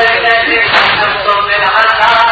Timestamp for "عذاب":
1.76-2.25